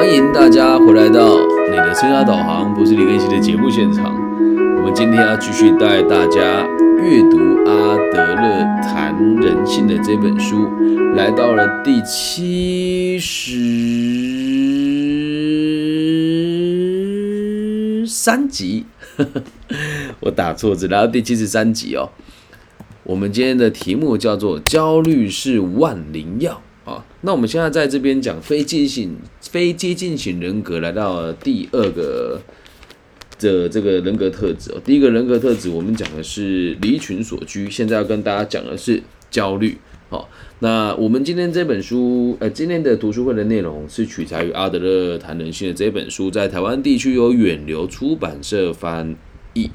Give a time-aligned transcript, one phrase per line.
[0.00, 1.36] 欢迎大家回来到
[1.70, 4.14] 你的生涯导航，不是李根熙的节目现场。
[4.78, 6.66] 我们今天要继续带大家
[6.96, 10.70] 阅读阿德勒谈人性的这本书，
[11.14, 13.58] 来到了第七十
[18.06, 18.86] 三集，
[20.20, 22.08] 我打错字，来到第七十三集哦。
[23.02, 27.04] 我们今天的题目叫做“焦虑是万灵药”啊。
[27.22, 32.40] 那我们现在在这边讲非接近非接近型人格，来到第二个
[33.38, 34.80] 的这个人格特质哦。
[34.84, 39.76] 第一个人格特质，我们讲的是离群所居，现在要跟大家讲的是焦虑。
[40.08, 49.14] 好，那我们今天这本书，呃，今天的读书会的内容是取材于阿德勒谈人性的这本书，在台湾地区由远流出版社翻
[49.54, 49.70] 译。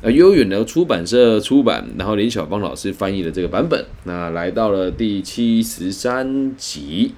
[0.00, 7.14] 呃，悠远的出版社出版，然后林小芳老师翻译的这个版本，那来到了第七十三集，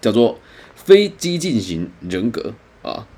[0.00, 0.38] 叫做
[0.76, 3.08] 非激进型人格啊。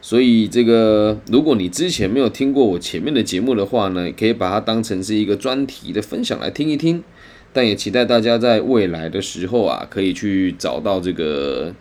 [0.00, 7.04] 所以这个，如果你之前没有听过我前面的节目的话呢，可以把它当成是一个专题的分享来听一听。
[7.52, 11.74] 但也期待大家在未来的时候啊，可以去找到这个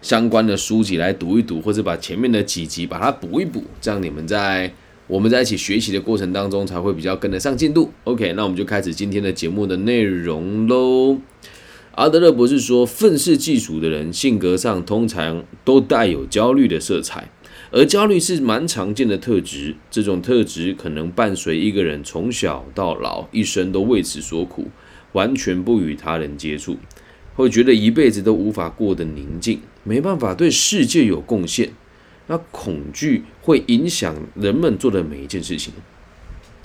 [0.00, 4.72] 相关的书籍来读一读，或者把前面的几集把它补一补，这样你们在。
[5.12, 7.92] 我们在一起学习的过程当中，才会比较跟得上进度。
[8.04, 11.18] OK，那我们就开始今天的节目的内容喽。
[11.96, 17.30] 阿德勒博士说，愤世嫉俗的人性格上通常都带有焦虑的色彩，
[17.70, 19.76] 而焦虑是蛮常见的特质。
[19.90, 24.68] 这种特质可能伴随一个人从小到老，一生都为此所苦，
[25.12, 26.78] 完全不与他人接触，
[27.34, 31.74] 会觉得一辈子都无法过得宁静，没办法对世界有贡献。
[32.32, 35.70] 那恐惧会影响人们做的每一件事情。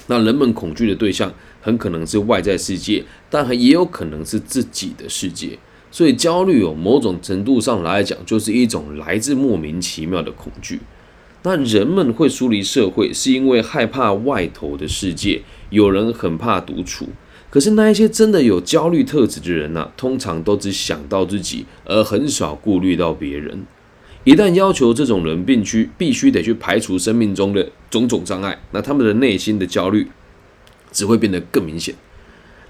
[0.08, 5.60] 那人们恐惧的对象很可能是外在世界，但也有可能是自己的世界。
[5.92, 10.80] 所以焦虑有某种程度上来讲，就是一种来自莫名其妙的恐惧。
[11.44, 15.42] 那人们会疏离社会，是因为害怕外头的世界。
[15.70, 17.10] 有人很怕独处，
[17.50, 23.66] 可是那一些真的有焦虑特质的人呢，通常都只想到自己，而很少顾虑到别人。
[24.28, 30.06] 一旦要求这种人必须必须得去排除生命中的种种障碍，那他们的内心的焦虑
[30.92, 31.96] 只会变得更明显。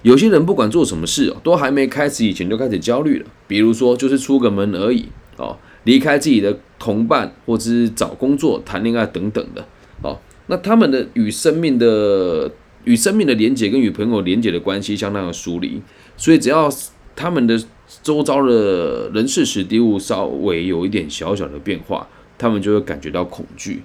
[0.04, 3.26] 有些人不管做什么事哦，都还没开始以前就开始焦虑了。
[3.48, 5.08] 比如说，就是出个门而已
[5.38, 9.68] 哦，离开自己的同伴，或者是找工作、谈恋爱等等的
[10.04, 12.52] 哦，那他们的与生命的
[12.84, 15.82] 与生命的连结跟与朋友连结的关系相当的疏离，
[16.16, 16.72] 所以只要
[17.16, 17.60] 他们的。
[18.04, 23.84] 周遭的人事、时地物稍微有一点小小的变化，他们就会感觉到恐惧。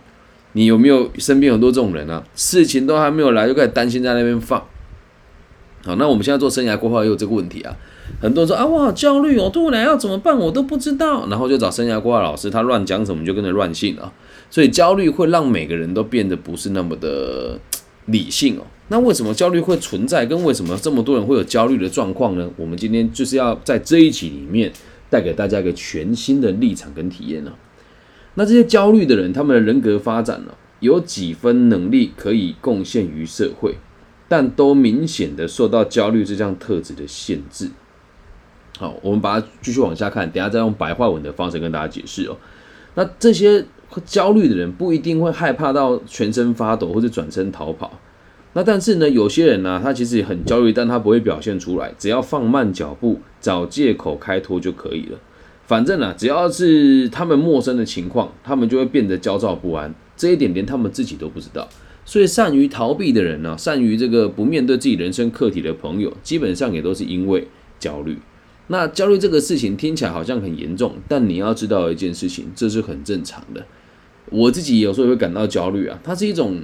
[0.52, 2.22] 你有没有身边很多这种人啊？
[2.34, 4.62] 事情都还没有来，就开始担心在那边放。
[5.84, 7.74] 好，那我们现在做生涯规划也有这个问题啊。
[8.20, 11.26] 很多人说啊，我好焦虑哦，未来要怎么办，我都不知道。
[11.28, 14.12] 然后就找生涯规划老师，他乱讲什么就跟着乱信啊。
[14.50, 17.58] 所以焦虑会让每个人都变得不是那么的
[18.06, 18.62] 理性哦。
[18.88, 20.26] 那为什么焦虑会存在？
[20.26, 22.50] 跟为什么这么多人会有焦虑的状况呢？
[22.56, 24.70] 我们今天就是要在这一集里面
[25.08, 27.52] 带给大家一个全新的立场跟体验呢。
[28.34, 33.76] 那这些焦虑的人，他们的人格发展呢，有几分能力可以贡献于社会，
[34.28, 37.70] 但都明显的受到焦虑这项特质的限制。
[38.78, 42.36] 好，我们把它继续往下看，等下再用白话文的方式跟大家解释哦。
[42.94, 43.64] 那这些
[44.04, 48.00] 焦虑的人不一定会害怕到全身发抖或者转身逃跑。
[48.54, 55.18] 那但是呢，有些人呢，他其实也很焦虑，但他不会表现出来，只要放慢脚步，找借口开脱就可以了。
[55.64, 59.94] 反正呢，只要是他们陌生的情况，他们就会变得焦躁不安。
[60.16, 61.66] 这一点连他们自己都不知道。
[62.04, 67.48] 所以善于逃避的人呢，善于这个不面对自己人生课题的朋友，基本上也都是因为
[67.78, 68.18] 焦虑。
[68.66, 73.64] 那焦虑这个事情听起来好像很严重，但你要知道一件事情，这是很正常的。
[74.32, 76.60] 我自己有时候也会感到焦虑啊，它是一种。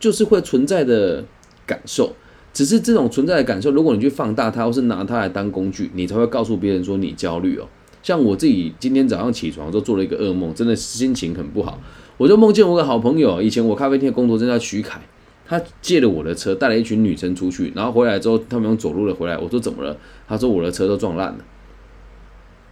[0.00, 1.22] 就是会存在的
[1.66, 2.10] 感受，
[2.54, 7.68] 只是这种存在的感受，如果你去放大它，或是拿它来当工具，你才会告诉别人说你焦虑哦。
[8.02, 11.78] 像我自己今天早上起床之后做了一个噩梦，真的心情很不好。
[12.16, 15.02] 我就梦见我个好朋友，以前我咖啡店的工作，正叫徐凯，
[15.46, 19.36] 他借了我的车，带了一群女生出去，然后回来之后，他们用走路的回来。
[19.36, 19.94] 我说怎么了？
[20.26, 21.38] 他说我的车都撞烂了。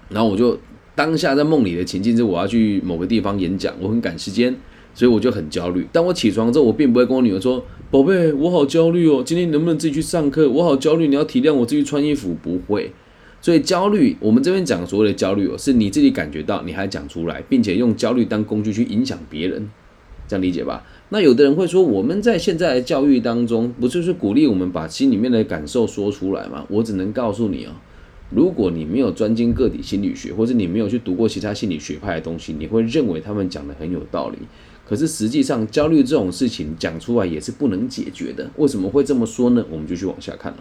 [0.09, 0.59] 然后我就
[0.99, 4.53] 当下在梦里的情境是我要去某个地方演讲，我很赶时间。
[4.95, 5.87] 所以我就很焦虑。
[5.93, 10.51] 当我起床之后，我并不会跟我女儿说：“宝贝，我好焦虑哦，今天能不能自己去上课？
[10.51, 12.91] 我好焦虑，你要体谅我自己穿衣服。”不会。
[13.41, 19.71] 所以焦虑，我们这边讲所谓的焦虑哦，是你自己感觉到，你还讲出来，并且用焦虑当工具去影响别人，
[20.27, 20.85] 这样理解吧？
[21.11, 26.67] 那有的人会说，我们在现在的教育当中，不就是鼓励我们把心里面的感受说出来吗？
[26.69, 27.71] 我只能告诉你哦，
[28.31, 34.39] 如果你没有专精个体心理学，或者你没有去读过其他心理学派的东西，你会认为他们讲的很有道理。
[34.87, 38.51] 可是实际上，焦虑这种事情讲出来也是不能解决的。
[38.57, 39.65] 为什么会这么说呢？
[39.71, 40.59] 我们就去往下看了。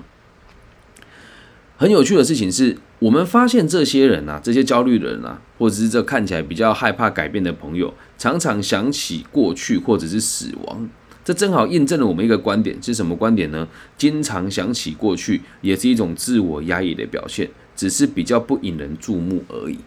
[1.78, 10.90] 很有趣的事情是，我们发现这些人啊，这些焦虑的人啊，或者是这看起来比较害怕改变的朋友，常常想起过去或者是死亡。
[11.28, 13.68] 这正好印证了我们一个观点，是什么观点呢？
[13.98, 19.78] 经常想起过去，也是一种自我压抑的表现，只是比较不引人注目而已。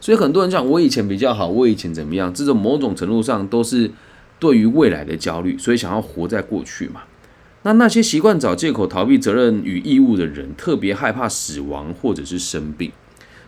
[0.00, 2.34] 所以很多人讲我以前比较好，我以前怎么样？
[2.34, 3.88] 这种某种程度上都是
[4.40, 7.02] 对于未来的焦虑，所以想要活在过去嘛。
[7.62, 12.90] 那那些习惯找借口逃避责任与义务的人，特别害怕死亡或者是生病。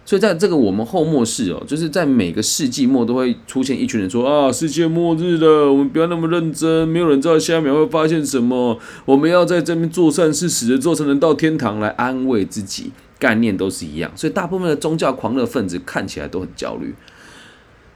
[0.05, 12.91] 所以在这个我们后末世哦，就是在每个世纪末都会出现一群人说啊，世界末日了，我们不要那么认真，没有人知道下一秒会发现什么，我们要在这边做善事，死了之后才能到天堂来安慰自己。
[13.19, 16.93] 概念都是一样，所以大部分的宗教狂热分子看起来都很焦虑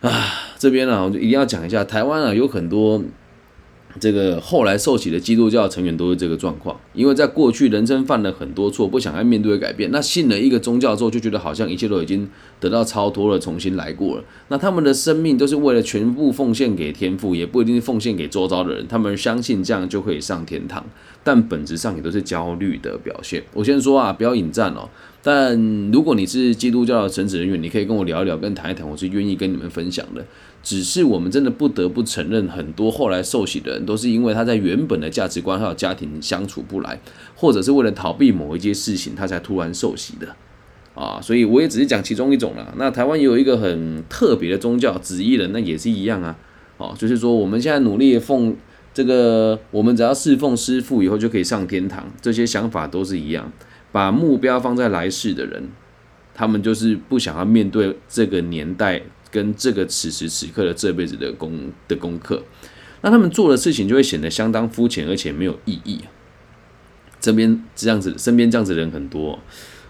[0.01, 0.13] 啊。
[0.57, 3.03] 这边呢，我就一定要讲一下，台湾啊有很多。
[3.99, 9.91] 这个后来受洗的基督教成员都是这个状况，因为在过去人生犯了很多错，不想要面对改变。
[9.91, 12.29] 那信了一个宗教之后，就觉得好像一切都已经
[12.61, 14.25] 得到超脱了，重新来过了。
[14.49, 18.87] 那他们的生命都是为了全部奉献给天父，也不一定是奉献给周遭的人。
[18.87, 20.85] 他们相信这样就可以上天堂，
[21.25, 23.43] 但本质上也都是焦虑的表现。
[23.53, 24.89] 我先说啊，不要引战哦。
[25.27, 30.25] 但如果你是基督教的神职人员，你可以跟我聊一聊，跟谈一谈，我是愿意跟你们分享的。
[30.63, 37.01] 只是我们真的不得不承认，很多后来受洗的人都是因为他在原本的价值观还有家庭相处不来，
[37.35, 40.29] 或者是为了逃避某一件事情，他才突然受洗的
[40.95, 41.21] 啊。
[41.21, 42.73] 所以我也只是讲其中一种了。
[42.79, 46.39] 那台湾也有一个很特别的宗教，紫衣人，那也是一样啊。
[46.77, 48.57] 哦，就是说我们现在努力奉
[48.95, 53.53] 这个，我们只要侍奉师父以后就可以上天堂，这些想法都是一样。
[53.97, 55.71] 把目标放在来世的人，
[56.35, 59.01] 他们就是不想要面对这个年代
[59.31, 62.43] 跟这个此时此刻的这辈子的功的功课，
[63.01, 66.03] 那他们做的事情就会显得相当肤浅，而且没有意义。
[67.19, 69.39] 这边这样子，身边这样子的人很多。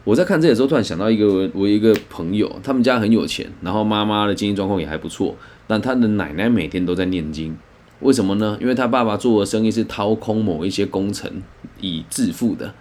[0.05, 5.35] 我在看这的时候，突然想到一个我一个朋友，他们家很有钱，然后妈妈的经济状况也还不错，
[5.67, 7.59] 但他的奶奶每天都在念经，
[7.99, 8.57] 为什么呢？
[8.61, 11.43] 因为他爸爸做的生意是掏空某一些工程
[11.81, 12.73] 以致富的。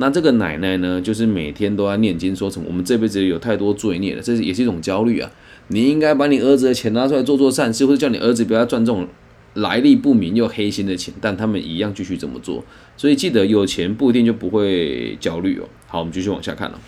[0.00, 5.30] 那这个奶奶呢，就是每天都在念经，说什么我们这辈子有太多罪孽了，这是也是一种焦虑啊。
[5.68, 9.06] 你应该把你儿子的钱拿出来做做善事，或者叫你儿子不要赚这种
[9.52, 12.64] 来历不明又黑心的钱，但他们一样继续这么做。
[12.96, 15.68] 所以记得有钱不一定就不会焦虑哦。
[15.86, 16.80] 好，我们继续往下看了。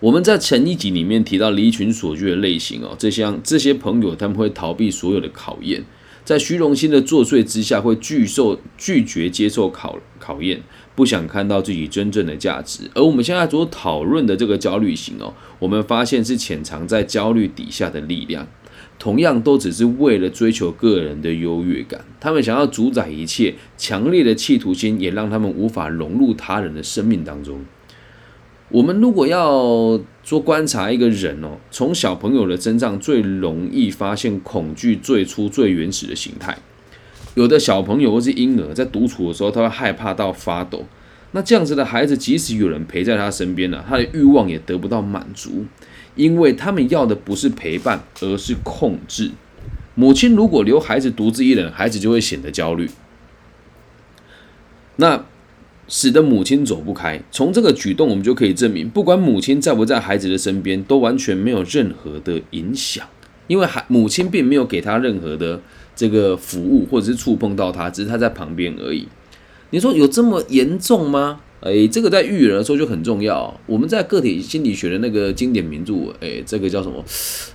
[0.00, 5.84] 我们在前一集里面提到离群所居的类型哦，这些这些朋友他们会逃避所有的考验，
[6.24, 10.60] 在虚荣心的作祟之下，会拒受拒绝接受考考验。
[10.94, 18.46] 不想看到自己真正的价值，而我们现在所讨论的这个焦虑型哦，我们发现是潜藏在焦虑底下的力量，
[18.98, 27.64] 同样都只是为了追求个人的优越感，他们想要主宰一切，强烈的企图心也让他们无法融入他人的生命当中。
[28.70, 36.56] 我们如果要做观察一个人哦，从小朋友的身上最容易发现恐惧最初最原始的形态。
[37.34, 40.84] 有的小朋友或是婴儿在独处的时候，他会害怕到发抖。
[41.32, 45.64] 那这样子的孩子，即使有人陪在他身边呢，他的欲望也得不到满足，
[46.14, 49.32] 因为他们要的不是陪伴，而是控制。
[49.96, 52.88] 母亲如果留孩子独自一人，孩子就会显得焦虑，
[54.96, 55.24] 那
[55.88, 57.20] 使得母亲走不开。
[57.32, 63.04] 从这个举动，我们就可以证明，不管母亲在不在孩子的身边，都完全没有任何的影响，
[63.48, 65.60] 因为孩母亲并没有给他任何的。
[65.94, 69.06] 这个服务或者是触碰到他，只是他在旁边而已。
[69.70, 71.40] 你说有这么严重吗？
[71.60, 73.58] 诶，这个在育儿的时候就很重要。
[73.66, 77.02] 我们在个体心理学的那个经典名著，诶，这个叫什么？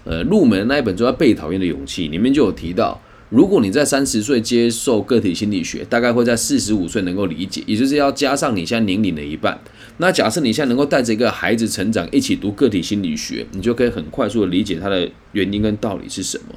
[0.03, 9.59] 呃，入门那一本叫《被讨厌的勇气》里面就有提到，如果你在三十岁接受个体心理学，大概会在四十五岁能够理解，也就是要加上你现在年龄的一半。
[9.97, 16.55] 那假设你现在能够带着一个孩子成长，一起读个体心理学，你就可以很快速的理解它的原因跟道理是什么。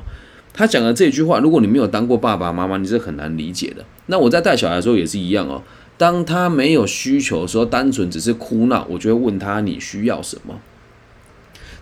[0.55, 3.85] 他讲的这句话，如果你没有当过爸爸妈妈，你是很难理解的。
[4.07, 5.63] 那我在带小孩的时候也是一样哦。
[5.97, 10.61] 当他没有需求的时候，单纯只是哭闹，我就会问他你需要什么，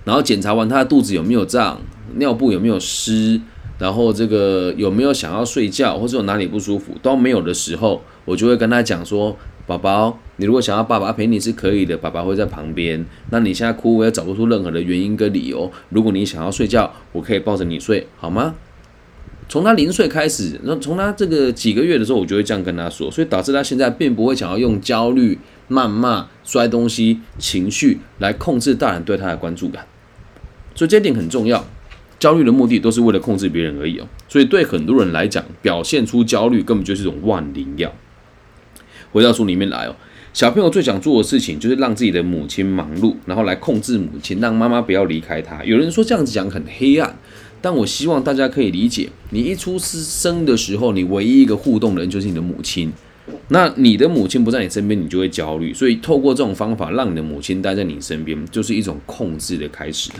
[0.05, 1.81] 然后检查完他的肚子有没有胀，
[2.17, 3.41] 尿布有没有湿，
[3.79, 9.37] 然后这个有没有想要睡觉，或者有哪里不舒服都没有的时候，我就会跟他讲说。
[9.71, 13.07] 宝宝，你如果想要爸爸陪你是可以的，爸爸会在旁边。
[13.31, 15.71] 那你现在哭，我也找不出任何的原因跟理由。
[15.91, 18.57] 如果你想要睡觉，我可以抱着你睡，好吗？
[19.49, 29.87] 从他零岁开始，那从他这个几个月的时候，我就会这样跟他说，所以导致他现在并不会想要用焦虑、谩骂、摔东西、情绪来控制大人对他的关注感。
[30.75, 31.65] 所以这点很重要。
[32.19, 34.07] 焦虑的目的都是为了控制别人而已哦。
[34.29, 37.93] 所以对很多人来讲，表现出焦虑根本就是一种万灵药。
[39.13, 39.97] 回到书里面来哦，
[40.33, 45.65] 小朋友最想做的事情就是让自己的母亲忙碌，然后来控制母亲，让妈妈不要离开他。
[45.65, 47.17] 有人说这样子讲很黑暗。
[47.63, 52.91] 但我希望大家可以理解，你一出生的时候，你唯一一个互动的人就是你的母亲。
[53.49, 55.75] 那你的母亲不在你身边，你就会焦虑。
[55.75, 60.11] 所以透过这种方法，让你的母亲待在你身边，就是一种控制的开始。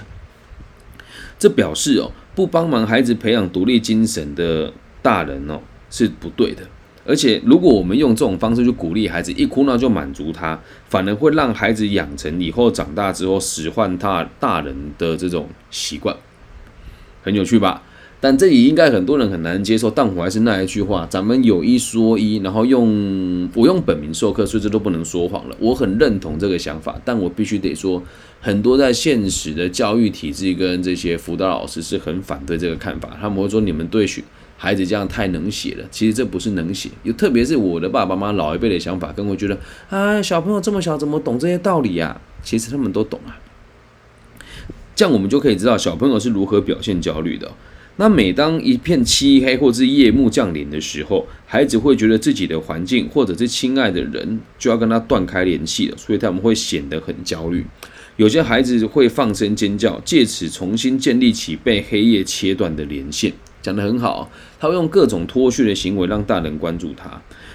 [1.39, 4.71] 这表示哦，不帮忙孩子培养独立精神的
[5.01, 6.63] 大人哦是不对的。
[7.07, 16.15] 而且，如果我们用这种方式去鼓励孩子，一哭闹就满足他，反而会让孩子养成以后长大之后使唤他大人的这种习惯。
[17.23, 17.83] 很有趣吧？
[18.23, 19.91] 但这里应该很多人很难接受。
[19.91, 25.57] 但我还是那一句话，咱们有一说一，然后用我用本名授课，所以这都不能说谎了。
[25.59, 28.03] 我很认同这个想法，但我必须得说，
[28.43, 33.17] 很多在现实的教育体制跟这些辅导老师是很反对这个看法。
[33.19, 34.23] 他们会说你们对学
[34.63, 35.85] 孩子这样太能写了。
[35.91, 42.21] 其实这不是能写，又特别是我的爸爸妈妈老一辈的想法，更会觉得啊，小朋友这么小怎么懂这些道理呀？
[42.43, 43.41] 其实他们都懂啊。
[44.95, 47.51] 这样我们就可以知道小朋友是如何表现焦虑的。
[47.97, 57.65] 那每当一片漆黑或是夜幕降临的时候，孩子会觉得自己的环境或者是亲爱的人就要跟他断开联系了，所以他们会显得很焦虑。
[58.17, 63.33] 有些孩子会放声尖叫，借此重新建立起被黑夜切断的连线。
[63.63, 67.11] 讲得很好，他会用各种脱序的行为让大人关注他。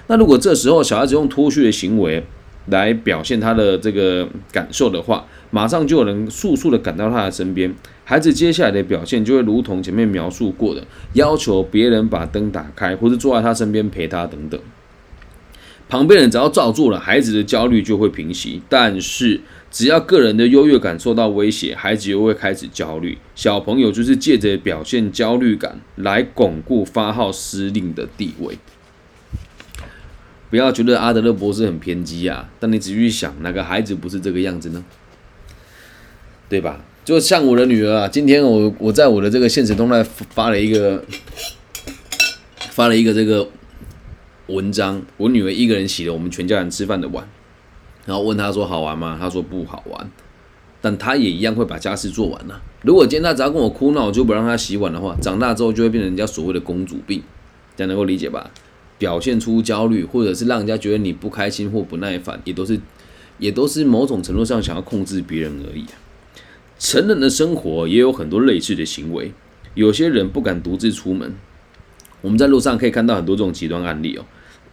[0.07, 2.21] 那如果这时候小孩子用脱序的行为
[2.67, 7.71] 来表现他的这个感受的话，马上就有人速速的赶到他的身边，
[8.03, 10.83] 孩子接下来的表现就会如同前面描述过的，
[11.13, 14.59] 要求别人把灯打开，或者坐在他身边陪他等等。
[15.95, 18.61] 旁边人只要照做了，孩子的焦虑就会平息。
[18.67, 19.39] 但是
[19.71, 23.17] 只要个人的优越感受到威胁，孩子又会开始焦虑。
[23.33, 28.57] 小朋友就是借着表现焦虑感来巩固发号施令的地位。
[30.49, 34.83] 不要觉得阿德勒博士很偏激啊，但你仔细想，哪个孩子不是这个样子呢？
[36.49, 36.83] 对吧？
[37.05, 41.01] 就像我的女儿啊，今天我我在我的这个现实动态发了一个
[42.71, 43.47] 发了一个这个
[44.47, 47.27] 文章，我女儿一个人洗了我们全家人吃饭的碗，
[48.05, 49.17] 然后问她说好玩吗？
[49.19, 50.11] 她说不好玩，
[50.81, 52.61] 但她也一样会把家事做完了。
[52.83, 57.23] 如果今天她只要跟我哭闹，我就不让她洗碗的话，长大之后就会变成人家所谓的公主病，
[57.75, 58.51] 这样能够理解吧？
[58.99, 62.79] 表现出焦虑，或者是让人家觉得你不开心或不耐烦，也都是
[63.39, 65.85] 也都是某种程度上想要控制别人而已。
[66.77, 69.33] 成人的生活也有很多类似的行为，
[69.73, 71.35] 有些人不敢独自出门。
[72.21, 74.25] 我们在路上可以看到很多这种极端案例哦。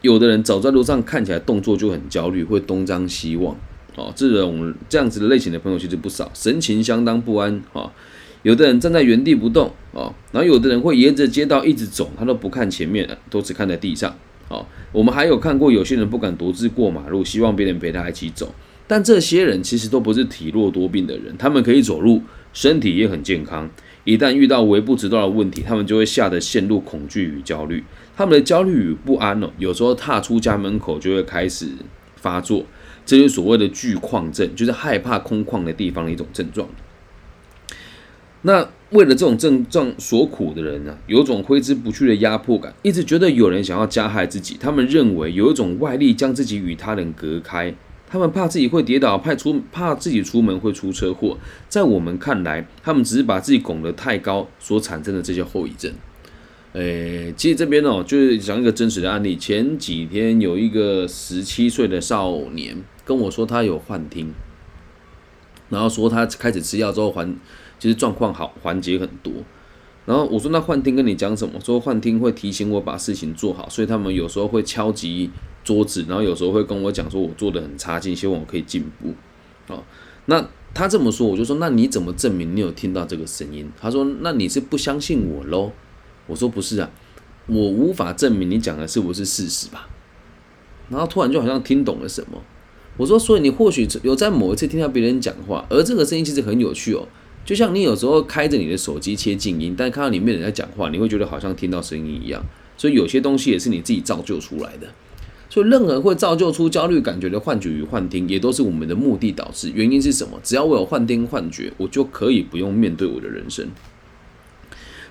[0.02, 3.56] 有的人走在路上看起来动作就很焦虑，会东张西望
[3.96, 4.12] 哦。
[4.14, 7.90] 这种这样子的类型的朋友其实不少，神情相当不安啊。
[8.42, 14.10] 有的人站在原地不动啊，然后有的人会沿着街道一直走，他都不看前面，都只看在地上
[14.48, 14.66] 啊。
[14.90, 18.52] 我们还有看过有些人不敢独自过马路，希望别人陪他一起走。
[18.88, 22.20] 但这些人其实都不是体弱多病的人，他们可以走路，
[22.52, 23.70] 身体也很健康。
[24.02, 27.84] 一旦遇到微不足道的问题，他们就会吓得陷入恐惧与焦虑。
[28.16, 31.68] 他们的焦虑与不安哦，有时候踏出家门口就会开始
[32.16, 32.64] 发作，
[33.06, 36.68] 这就所谓的巨矿症，就是害怕空旷的地方的一种症状。
[38.42, 47.74] 那为了这种症状所苦的人呢，有种挥之不去的压迫感，一直觉得有人想要加害自己，他们认为有一种外力将自己与他人隔开。
[48.10, 51.38] 他们怕自己会跌倒，怕出怕自己出门会出车祸。
[51.70, 55.90] 在我们看来，他们只是把自己拱得太高所产生的这些后遗症。
[56.72, 59.36] 诶，其实这边哦，就是讲一个真实的案例。
[59.36, 64.32] 前几天有一个十七岁的少年跟我说，他有幻听，
[65.68, 67.36] 然后说他开始吃药之后，缓，
[67.78, 69.32] 其实状况好，缓解很多。
[70.06, 71.60] 然后我说，那幻听跟你讲什么？
[71.60, 75.30] 说幻听会提醒我把事情做好，所以他们有时候会敲击。
[75.64, 79.14] 桌子，然后有时候会跟我讲说，我做的很差劲，希望我可以进步。
[79.68, 79.84] 哦，
[80.26, 83.70] 那他这么说，我就说，那你怎么证明你有听到这个声音？
[83.80, 85.70] 他说，那你是不相信我喽？
[86.26, 86.90] 我说不是啊，
[87.46, 89.88] 我无法证明你讲的是不是事实吧。
[90.88, 92.42] 然后突然就好像听懂了什么，
[92.96, 97.08] 我说，所以你或许有在某一次听到别人讲话，而这个声音其实很有趣哦，
[97.44, 102.44] 就像你有时候开着你的手机切静音，但看到里面人在讲话，你会觉得好像听到声音一样。
[102.76, 104.88] 所以有些东西也是你自己造就出来的。
[105.48, 109.70] 所以，任何会造就出焦虑感觉的幻觉与幻听，也都是我们的目的导致。
[109.74, 110.40] 原因是什么？
[110.42, 113.68] 只要我有幻听幻觉，我就可以不用面对我的人生。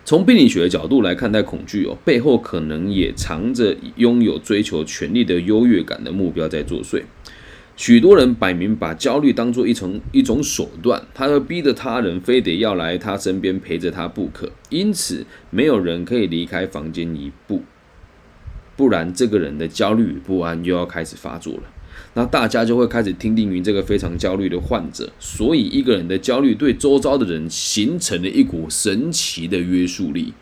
[0.03, 7.03] 从病理学的角度来看待恐惧哦，背后可能也藏着拥有追求权力的优越感的目标在作祟。
[7.77, 17.63] 许多人摆明把焦虑当做一种一种手段，他会逼着他人非得要来他身边陪着他不可，因此没有人可以离开房间一步，
[18.75, 21.63] 不然这个人的焦虑与不安又要开始发作了。
[22.13, 30.33] 那大家就会开始听定于这个非常焦虑的患者，所以一个人的焦虑对周遭的人形成了一股神奇的约束力。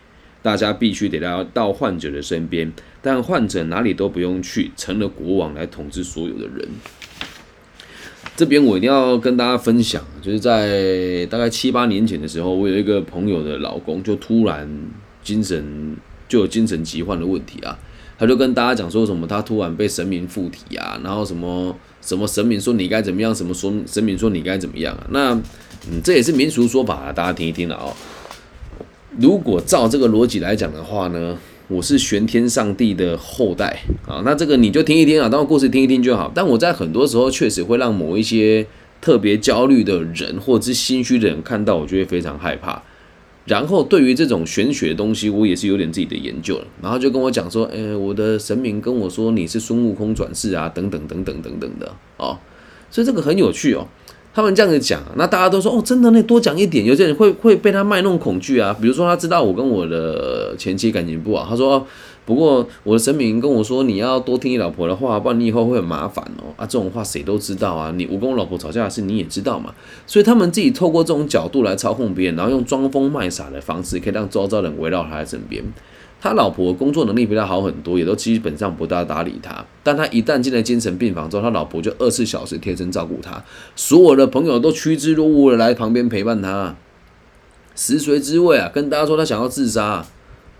[0.42, 2.72] 大家必须得要到患者的身边，
[3.02, 6.66] 但患者哪里都不用去，成了国王来统治所有的人。
[8.36, 14.66] 这边我一定要跟大家分享，就是在大概七八年前的时候，我有一个朋友的老公就突然
[15.22, 15.94] 精神
[16.26, 17.78] 就有精神疾患的问题啊，
[18.20, 25.32] 他就跟大家讲说什么他突然被神明附体啊，然后什么什么神明说你该怎么样，什么说神明说你该怎么样啊，那
[25.90, 27.96] 嗯这也是民俗说法，啊大家听一听了哦。
[29.18, 31.38] 如果照这个逻辑来讲的话呢？
[31.68, 36.28] 我是玄天上帝的后代啊，那这个你就听一听啊，当故事听一听就好。
[36.34, 38.66] 但我在很多时候确实会让某一些
[39.00, 42.82] 特别焦虑的人或者是心虚的人看到，我就会非常害怕。
[43.50, 46.64] 然后对于这种玄学的东西，我也是有点自己的研究了。
[46.80, 52.38] 然后就跟我讲说，诶，我的神明跟我说你是孙悟空转世啊，等等等等等等的哦。
[52.92, 53.88] 所以这个很有趣哦。
[54.32, 56.84] 他们这样子讲，那大家都说哦，真的，那多讲一点。
[56.84, 61.84] 有些人会会被他卖弄恐惧啊，比如说他知道我跟我的前妻感情不好，他说，
[62.26, 66.54] 不过我的神明跟我说你要多听你老婆的话，不然你以后会很麻烦哦。
[66.56, 69.74] 啊，这种话谁都知道啊，你我跟我老婆吵架的事你也知道嘛。
[70.06, 75.64] 所以他们自己透过这种角度来操控别人，然后用装疯卖傻的方式，可以让周遭人围绕他在身边。
[76.22, 79.64] 他老婆工作能力比他好很多，也都基本上不大搭理他。
[79.82, 83.42] 但他一旦进了精神病房之后，他老婆就二十四小时贴身照顾他，
[83.74, 86.76] 所有的朋友都趋之若鹜的来旁边陪伴他。
[87.74, 90.04] 食髓知味啊，跟大家说他想要自杀，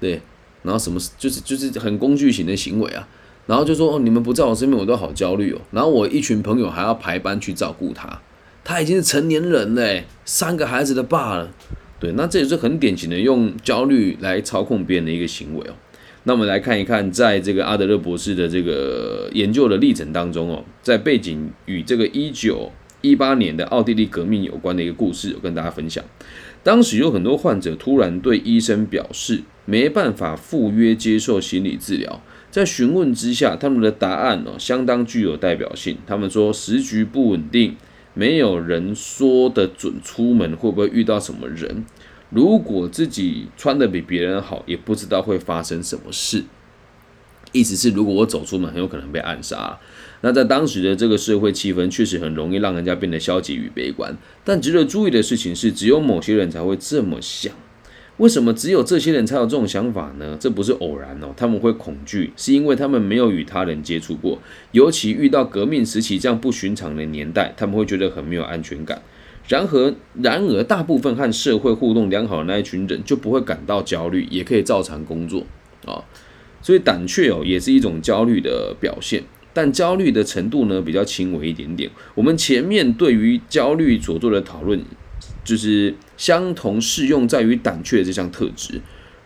[0.01, 0.23] 对，
[0.63, 3.07] 然后什么就是就是很工具型的行为啊，
[3.47, 5.59] 然后就说哦，你们不在我身边，我都好焦虑哦。
[5.71, 8.21] 然后我一群朋友还要排班去照顾他，
[8.63, 11.51] 他已经是成年人嘞，三个孩子的爸了。
[11.99, 15.75] 对，那这也是很典型的用焦虑来操控别人的一个行为哦。
[16.25, 22.71] 那我们来看一看，在这个阿德勒博士的这个研究的历程当中哦，在背景与这个一九
[23.01, 26.05] 一八年的奥地利革命有关的一个故事，我跟大家分享。
[26.63, 35.99] 当时有很多患者突然对医生表示没办法赴约接受心理治疗，在询问之下，他们的答案哦相当具有代表性。
[36.07, 37.77] 他们说时局不稳定。
[38.13, 41.87] 没有人说得准出门会不会遇到什么人。
[42.31, 46.43] 如果自己穿的比别人好，也不知道会发生什么事。
[47.53, 49.79] 意思是，如果我走出门，很有可能被暗杀。
[50.23, 54.17] 那在当时的这个社会气氛，确实很容易让人家变得消极与悲观。
[54.45, 57.53] 但值得注意的事情是，只有某些人才会这么想。
[58.19, 60.37] 为什么只有这些人才有这种想法呢？
[60.39, 64.39] 这不是偶然哦，他们会恐惧，是因为他们没有与他人接触过，
[64.73, 69.01] 尤其遇到革命时期这样不寻常的年代，他们会觉得很没有安全感。
[69.49, 75.47] 然而，然而，大部分和社会互动良好的那一群人就不会感到焦虑，也可以照常工作
[75.87, 76.05] 啊。
[76.61, 79.23] 所以胆怯哦，也是一种焦虑的表现，
[79.53, 81.91] 但焦虑的程度呢比较轻微一点点。
[82.15, 84.81] 我们前面对于焦虑所做的讨论。
[85.43, 88.81] 就是相同适用在于胆怯这项特质。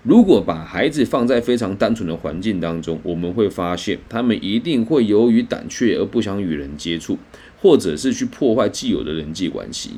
[0.05, 7.19] 如果把孩子放在非常单纯的环境当中，我们会发现他们一定会由于胆怯而不想与人接触，
[7.61, 9.91] 或者是去破坏既有的人际关系。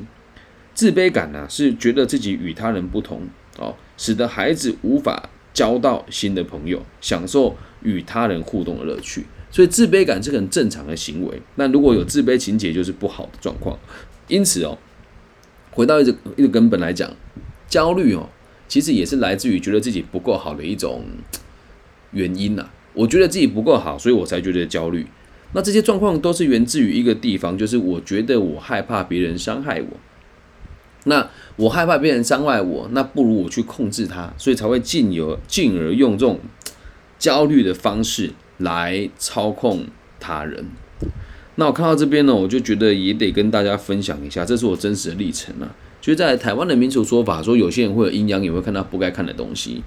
[0.73, 3.21] 自卑感呢，是觉得自己与他人不同
[3.59, 9.25] 哦，使得孩子无法交到新的朋友，享受与他人互动的乐趣。
[9.51, 11.41] 所以自卑感是很正常的行为。
[11.55, 13.77] 那如果有自卑情节，就是不好的状况。
[14.27, 14.77] 因此哦。
[15.71, 17.07] 回到一个一个根本来讲，
[17.69, 18.27] 焦虑哦，
[18.67, 21.05] 其实也是来自于觉得自己不够好的一种
[22.09, 22.67] 原因呐。
[22.95, 25.05] 我觉得自己不够好，所以我才觉得焦虑。
[25.53, 29.87] 那这些状况都是源自于一个地方，就是我觉得我害怕别人伤害我。
[31.03, 36.39] 那我害怕别人伤害我，那不如我去控制他，所以才会进而进而用这种
[37.19, 39.85] 焦虑的方式来操控
[40.19, 40.65] 他人。
[41.55, 45.75] 那我看到这边呢，我就觉得也得跟大家分享一下，这是我真实的历程啊。
[45.99, 49.83] 就在台湾的民俗说法说，有些人会有阴阳眼，会看到不该看的东西。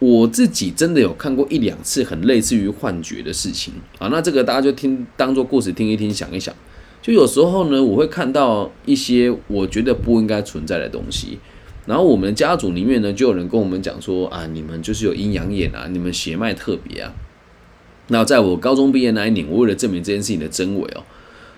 [0.00, 4.08] 我自己真的有看过一两次很类似于幻觉的事情啊。
[4.08, 6.54] 那这个大家就听当做故事听一听，想一想。
[7.00, 11.38] 就有时候呢，我会看到一些我觉得不应该存在的东西。
[11.86, 17.14] 然后我们家族里面呢，就有人跟我们讲说啊，你们就是有阴阳眼啊，你们血脉特别啊。
[18.08, 21.02] 那在我高中毕业那一年，我为了证明这件事情的真伪哦，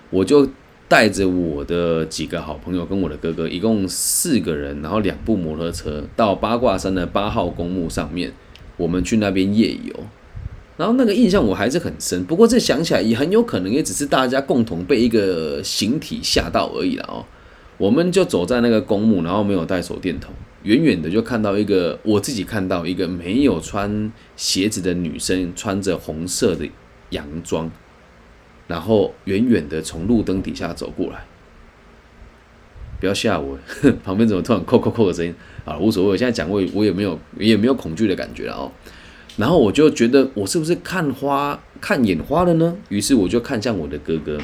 [0.09, 0.47] 我就
[0.87, 8.31] 带着我的几个好朋友跟我的哥哥，一共四个人，然后两部摩托车到八卦山的八号公墓上面，
[8.77, 9.93] 我们去那边夜游。
[10.77, 17.25] 然后那个印象我还是很深，不过这想起来也很有可能也只是大家共同被一个形体吓到而已了哦。
[17.77, 20.31] 我们就走在那个公墓，然后没有带手电筒，
[20.67, 26.67] 远远的就看到一个我自己看到一个没有穿鞋子的女生，穿着红色的
[27.11, 27.71] 洋装，
[28.67, 31.25] 然后远远的从路灯底下走过来。
[32.99, 33.57] 不要吓我，
[34.03, 35.77] 旁边怎么突然扣扣扣的声音啊？
[35.77, 38.69] 无所谓，我现在讲我我也没有也没有恐惧的感觉了哦。
[39.37, 42.75] 然后我就觉得我是不是看花看眼花了呢？
[42.89, 44.37] 于是我就看向我的哥哥，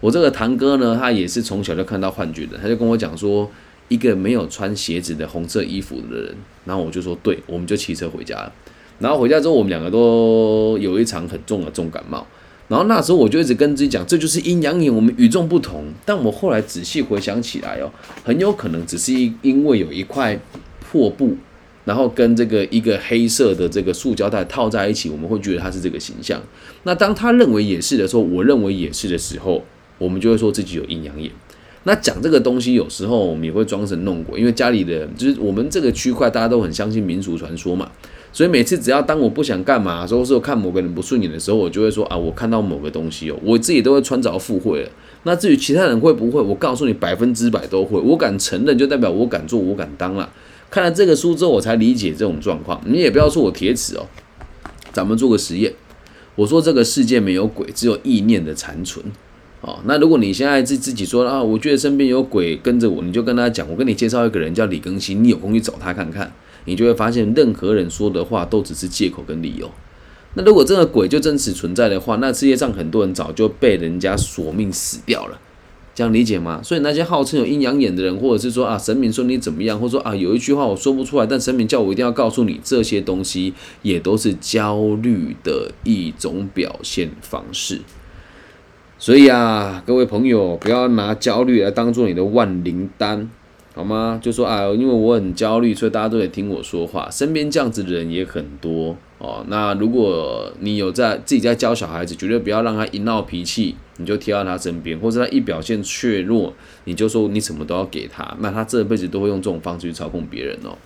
[0.00, 3.50] 我这个堂哥呢，他也是从小就看到幻觉的，他就跟我讲说，
[3.88, 6.36] 一个没有穿鞋子的红色衣服的人。
[6.64, 8.52] 然后我就说，对，我们就骑车回家了。
[8.98, 12.26] 然后回家之后，我们两个都有一场很重的重感冒。
[12.68, 15.86] 然后那时候我就一直跟自己讲，这就是阴阳眼，我们与众不同。
[16.04, 17.90] 但我后来仔细回想起来哦，
[18.24, 20.38] 很有可能只是因为有一块
[20.80, 21.36] 破布。
[21.84, 26.38] 然后跟这个一个黑色的这个塑胶袋套在一起，我们会觉得它是这个形象。
[26.82, 29.64] 那当他认为也是的时候，我认为也是的时候，
[29.96, 31.32] 我们就会说自己有阴阳眼。
[31.88, 37.90] 那讲这个东西，有时候我们也会装神弄鬼，因为家里的就是我们这个区块大家都很相信民俗传说嘛。
[38.30, 44.90] 所以每次只要当我不想干嘛，或者是看某个人不顺眼的时候，我就会说啊，我看到某个东西哦，我自己都会穿着附会了。
[45.22, 47.98] 那至于其他人会不会，我告诉你，百分之百都会。
[47.98, 50.30] 我敢承认，就代表我敢做，我敢当了。
[50.68, 52.78] 看了这个书之后，我才理解这种状况。
[52.84, 54.04] 你也不要说我铁齿哦，
[54.92, 55.72] 咱们做个实验。
[56.36, 59.02] 我说这个世界没有鬼，只有意念的残存。
[59.60, 66.32] 哦，那如果你现在自自己说啊，我觉得身边有鬼跟着我，你就跟他讲，我跟你介绍一个人叫李更新，你有空去找他看看，
[66.64, 69.68] 你就会发现任何人说的话都只是借口跟理由。
[70.34, 75.40] 那如果这个鬼就真实存在的话，那世界上很多人早就被人家索命死掉了。
[75.92, 76.60] 这样理解吗？
[76.62, 87.80] 所以那些号称有阴阳眼的人，或者是说啊神明说你怎么样，或者说啊有一句话我说不出来，但神明叫我一定要告诉你，这些东西也都是焦虑的一种表现方式。
[88.98, 93.30] 所以啊，各位朋友，不要拿焦虑来当做你的万灵丹。
[93.74, 94.18] 好吗？
[94.20, 97.08] 就说啊，因为我很焦虑，所以大家都得听我说话。
[97.12, 99.44] 身边这样子的人也很多哦。
[99.46, 106.52] 那如果你有在自己在教小孩子，绝对不要让他一闹脾气，你就贴到他身边，或者他一表现怯弱，
[106.86, 108.36] 你就说你什么都要给他。
[108.40, 110.76] 那他这辈子都会用这种方式去操控别人哦。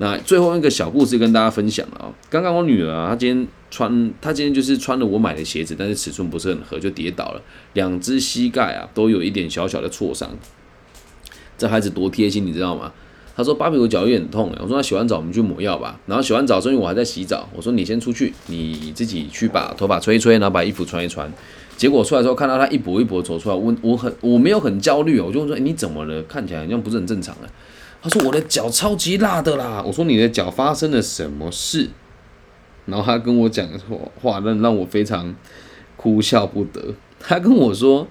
[0.00, 7.42] 那最后一个小故事跟大家分享啊，刚刚我女儿啊，她今天穿，她今天就是穿了我买的鞋子，但是尺寸不是很合，就跌倒了，
[7.74, 10.30] 两只膝盖啊都有一点小小的挫伤。
[11.58, 12.90] 这孩子多贴心，你知道吗？
[13.36, 17.48] 他说：“芭比，我脚有点痛。”我说：“那洗完澡我们去抹药吧。”然后洗完澡，所以我还在洗澡。
[17.54, 21.30] 我说：“你先出去，你自己去把头发吹一吹，然后把衣服穿一穿。”
[21.76, 26.22] 结果出来之后，看到他一跛一跛走出来，我我很我没有很焦虑哦，我就问说：“你怎么了？
[26.24, 27.46] 看起来好像不是很正常啊。”
[28.02, 31.90] 他说：“我的脚超级辣的啦。”我说：“你的脚发生了什么事？”
[32.86, 33.68] 然后他跟我讲
[34.20, 35.34] 话，让让我非常
[35.96, 36.94] 哭笑不得。
[37.18, 38.06] 他跟我说。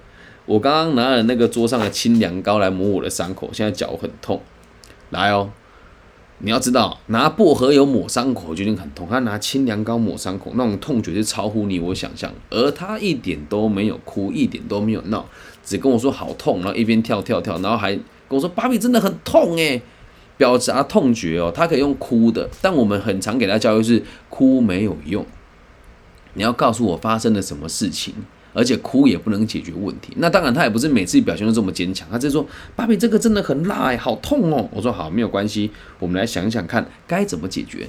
[0.45, 4.41] 我刚刚拿了那个桌上的清凉膏来抹我的伤口，现在脚很痛。
[5.11, 5.51] 来哦，
[6.39, 12.33] 你要知道，拿薄荷油抹伤口就已经很痛，他拿清凉膏抹伤口，那种痛绝对超乎你我想象。
[12.49, 15.29] 而他一点都没有哭，一点都没有闹，
[15.69, 19.79] 只跟我说好痛，然后一边跳跳跳，然后还跟我说芭比真的很痛诶，
[20.35, 21.51] 表达痛觉哦。
[21.53, 25.23] 他可以用哭的，但我们很常给他教育是哭没有用，
[26.33, 28.15] 你要告诉我发生了什么事情。
[28.51, 30.11] 而且哭也不能解决问题。
[30.17, 32.07] 那当然，他也不是每次表现都这么坚强。
[32.09, 32.43] 他就说
[32.75, 37.87] ：“芭比，这个真的很辣哎，好痛哦。”我说：“好，没有关系，我们来想想看该怎么解决。”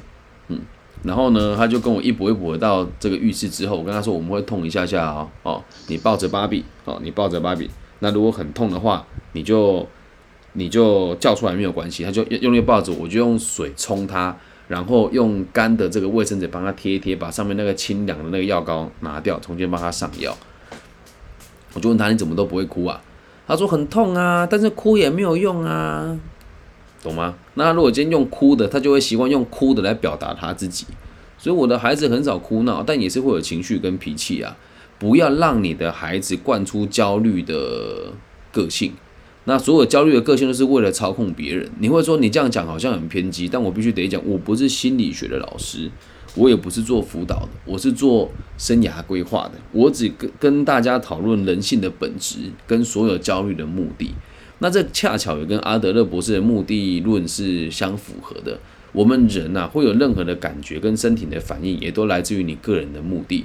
[0.49, 0.61] 嗯，
[1.02, 7.70] 然后呢，他就跟我一跛一跛到这个浴室之后，我跟他说：“我们会痛一下下哦，哦，你抱着芭比，哦，你抱着芭比。
[8.00, 9.86] 那如果很痛的话，你就
[10.52, 14.36] 你就叫出来没有关系。”他就用力抱着，我就用水冲他。
[14.68, 20.32] 然后用干的这个卫生纸帮他贴一贴，把上面那个清凉的那个药膏拿掉，重新帮他上药。
[21.74, 23.02] 我就问他：“你怎么都不会哭啊？”
[23.48, 26.16] 他说：“很痛啊，但是哭也没有用啊，
[27.02, 30.86] 懂吗？”那如果今天用哭的，他就会习惯用哭的来表达他自己。
[31.38, 34.56] 所以我的孩子很少哭闹，但也是会有情绪跟脾气啊。
[34.98, 38.12] 不要让你的孩子惯出焦虑的
[38.52, 38.92] 个性。
[39.44, 41.66] 那所有焦虑的个性都是为了操控别人。
[41.78, 45.90] 你会说你这样讲好像很偏激，但我必须得讲，我不是心理学的老师。
[46.36, 49.52] 我也不是做辅导的，我是做生涯规划的。
[49.72, 52.36] 我只跟跟大家讨论人性的本质
[52.68, 54.12] 跟所有焦虑的目的。
[54.61, 58.59] 那这恰巧也跟阿德勒博士的目的论是相符合的。
[58.92, 63.44] 我们人呐会有任何的感觉跟身体的反应，也都来自于你个人的目的。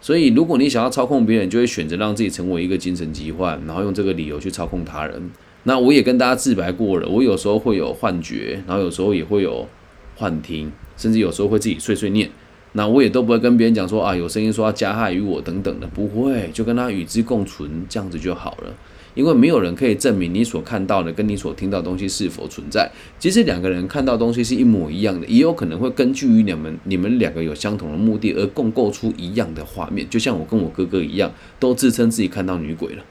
[0.00, 5.30] 所以，如果你想要操控别人，就会选择让自己成为一个精神疾患，然后用这个理由去操控他人。
[5.64, 9.68] 那我也跟大家自白过了，我有时候会有幻觉，然后有时候也会有
[10.16, 12.30] 幻听，甚至有时候会自己碎碎念。
[12.72, 18.72] 那我也都不会跟别人讲说啊，有声音说要加害于我等等的，不会，就跟他与之共存，这样子就好了。
[19.18, 22.88] 因为没有人可以证明你所看到的跟你所听到东西是否存在。
[23.18, 30.06] 即使两个人看到东西是一模一样的，也有可能会根据于你们你们两个有相同的目的而共构出一样的画面。
[30.08, 33.02] 就像我跟我哥哥一样，都自称自己看到女鬼了，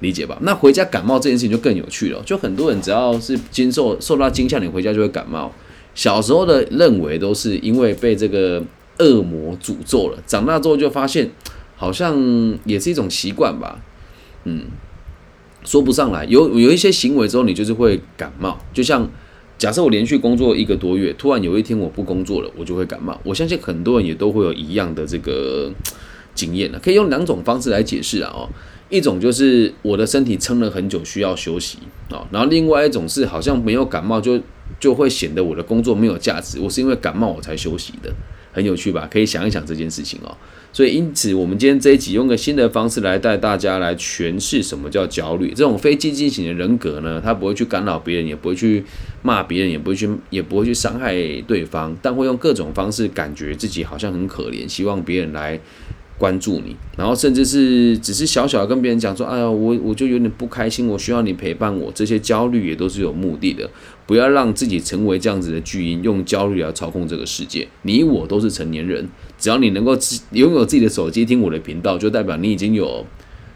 [0.00, 0.38] 理解吧？
[0.40, 2.22] 那回家感冒这件事情就更有趣了。
[2.24, 5.52] 就很多人只要是经受受到惊吓，你回家就会感冒。
[5.94, 8.64] 小时候的认为都是因为被这个
[8.98, 11.30] 恶魔诅咒了，长大之后就发现
[11.76, 12.16] 好像
[12.64, 13.78] 也是一种习惯吧，
[14.44, 14.62] 嗯。
[15.64, 18.58] 说不上来，有有一些行为之后，你就是会感冒。
[18.72, 19.10] 就像
[19.56, 23.18] 假设我连续工作一个多月，突然有一天我不工作了，我就会感冒。
[23.24, 25.72] 我相信很多人也都会有一样的这个
[26.34, 26.78] 经验了。
[26.78, 28.48] 可以用两种方式来解释啊，哦，
[28.90, 31.78] 一种就是我的身体撑了很久需要休息
[32.10, 34.38] 啊，然后另外一种是好像没有感冒就
[34.78, 38.12] 就会显得我的工作没有价值，我是因为感冒我才休息的。
[38.52, 39.08] 很有趣吧？
[39.10, 40.36] 可以想一想这件事情哦。
[40.74, 45.50] 所以，因此我们今天这一集用个新的方式来带大家来诠释什么叫焦虑。
[45.54, 48.84] 这种非激进型的人格呢，他不会去干扰别人，也不会去
[49.22, 51.14] 骂别人，也不会去，也不会去伤害
[51.46, 55.60] 对方，但会用各种方式感觉自己好像很可怜，希望别人来。
[56.16, 61.90] 关注你，然后甚至是只是小小的跟别人讲说，哎呀，我我就有点不开心，我需要你陪伴我。
[61.92, 63.68] 这些焦虑也都是有目的的，
[64.06, 67.66] 不要让自己成为这样子的巨婴，用焦虑来操控这个世界。
[67.82, 69.96] 你我都是成年人，只要你能够
[70.32, 73.06] 拥有自己的手机听我的频道，就代表你已经有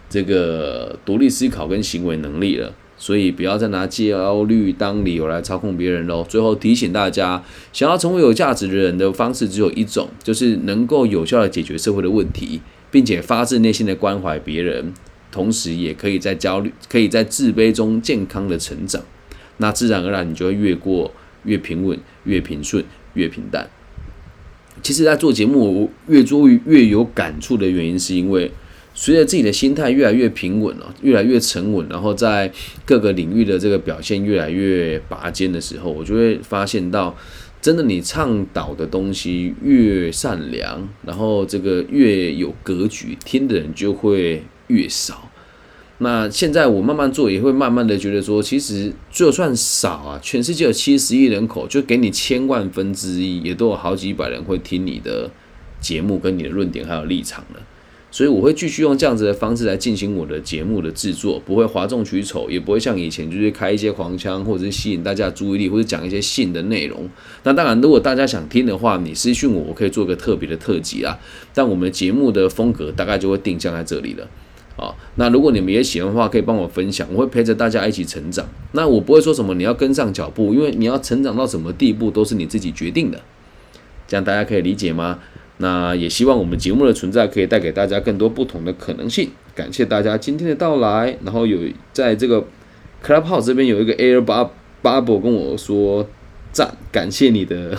[0.09, 2.75] 这个独立思考跟行为能力了。
[3.01, 6.27] 所以不要再拿焦虑当理由来操控别人喽。
[6.29, 14.93] 最后提醒大家，想要成为有价值的人的方式只有一种，就是能够有效的解决社会的问题，并且发自内心的关怀别人，
[15.31, 19.01] 同时也可以在焦虑、可以在自卑中健康的成长。
[19.59, 21.13] 那自然而然，你就会越过
[21.45, 23.69] 越平稳、越平顺、越平淡。
[24.83, 28.51] 其实，在做节目我越做越有感触的原因，是因为。
[28.95, 32.51] 随着自己的心态越来越平稳了，越来越沉稳，然后在
[32.85, 37.17] 各个领域的这个表现越来越拔尖的时候，我就会发现到，
[37.63, 45.28] 真的你倡导的东西越善良，然后这个越有格局，听的人就会越少。
[46.01, 55.29] 那现在我慢慢做，也会慢慢的觉得说，其实就算少啊，全世界有七十亿人口，就给你千万分之一，也都有好几百人会听你的
[55.81, 57.61] 节目，跟你的论点还有立场了。
[58.11, 67.07] 所以我会继续用这样子的方式来进行我的节目的制作，不会哗众取宠，也不会像以前就是开一些黄腔，或者是吸引大家注意力，或者讲一些性的内容。
[67.43, 71.19] 那当然，如果大家想听的话，你私讯我，我可以做个特别的特辑啊。
[71.53, 74.27] 但我们节目的风格大概就会定向在这里了。
[74.79, 78.47] 啊，那如果你们也喜欢的话，可以帮我分享，我会陪着大家一起成长。
[78.73, 83.21] 那我不会说什么你要跟上脚步，因为你要成长到什么地步都是你自己决定的。
[84.07, 85.19] 这样大家可以理解吗？
[85.59, 89.29] 那也希望我们节目的存在可以带给大家更多不同的可能性。
[89.57, 91.19] 感谢大家今天的到来。
[91.25, 91.59] 然后有
[91.93, 92.45] 在这个
[93.05, 94.25] Clubhouse 这边有一个 Air
[94.81, 96.09] Bubble 跟我说
[96.53, 97.77] 赞，感谢你的，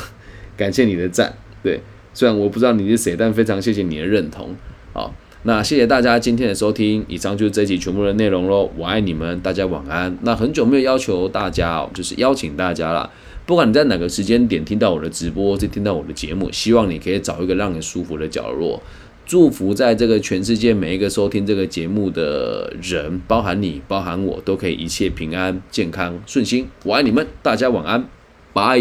[0.58, 1.34] 感谢你的赞。
[1.64, 1.80] 对，
[2.14, 4.54] 虽然我不知道你是谁，但非常谢谢你的认同。
[4.92, 7.06] 好，那谢谢大家今天的收听。
[7.08, 8.70] 以上就是这集全部的内容喽。
[8.78, 10.18] 我爱你们，大家晚安。
[10.22, 13.10] 那很久没有要求大家，就是邀请大家了。
[13.46, 18.82] 不管你在哪个时间点听到我的直播，或听到我的节目，希望你可以找一个让你舒服的角落。
[19.26, 26.68] 祝福在这个全世界每一个收听这个节目的人，包含你，包含我，都可以一切平安、健康、顺心。
[26.84, 28.04] 我爱你们，大家晚安，
[28.54, 28.80] 拜。